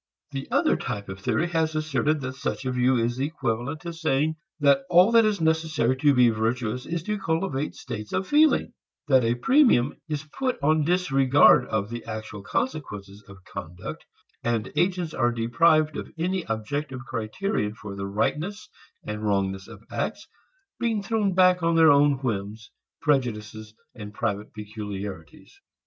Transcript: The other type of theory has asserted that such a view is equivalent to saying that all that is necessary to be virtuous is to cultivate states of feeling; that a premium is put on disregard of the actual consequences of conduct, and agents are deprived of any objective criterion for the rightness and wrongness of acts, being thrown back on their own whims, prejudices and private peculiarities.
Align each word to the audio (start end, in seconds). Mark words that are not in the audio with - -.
The 0.31 0.49
other 0.49 0.75
type 0.77 1.09
of 1.09 1.19
theory 1.19 1.47
has 1.49 1.75
asserted 1.75 2.21
that 2.21 2.33
such 2.33 2.65
a 2.65 2.71
view 2.71 2.97
is 2.97 3.19
equivalent 3.19 3.81
to 3.81 3.93
saying 3.93 4.37
that 4.59 4.81
all 4.89 5.11
that 5.11 5.25
is 5.25 5.39
necessary 5.39 5.95
to 5.97 6.15
be 6.15 6.31
virtuous 6.31 6.87
is 6.87 7.03
to 7.03 7.19
cultivate 7.19 7.75
states 7.75 8.11
of 8.11 8.27
feeling; 8.27 8.73
that 9.07 9.23
a 9.23 9.35
premium 9.35 9.93
is 10.09 10.23
put 10.23 10.57
on 10.63 10.83
disregard 10.85 11.67
of 11.67 11.91
the 11.91 12.03
actual 12.05 12.41
consequences 12.41 13.21
of 13.27 13.43
conduct, 13.45 14.03
and 14.43 14.71
agents 14.75 15.13
are 15.13 15.31
deprived 15.31 15.95
of 15.95 16.11
any 16.17 16.45
objective 16.49 17.01
criterion 17.07 17.75
for 17.75 17.95
the 17.95 18.07
rightness 18.07 18.69
and 19.05 19.23
wrongness 19.23 19.67
of 19.67 19.83
acts, 19.91 20.25
being 20.79 21.03
thrown 21.03 21.35
back 21.35 21.61
on 21.61 21.75
their 21.75 21.91
own 21.91 22.13
whims, 22.23 22.71
prejudices 23.03 23.75
and 23.93 24.15
private 24.15 24.51
peculiarities. 24.51 25.59